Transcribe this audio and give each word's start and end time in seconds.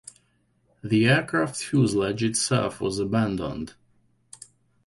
The 0.83 1.05
aircraft 1.07 1.57
fuselage 1.57 2.23
itself 2.23 2.81
was 2.81 2.97
abandoned. 2.97 3.75